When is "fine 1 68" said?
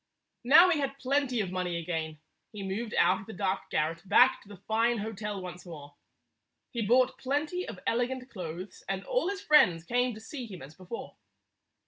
4.57-5.11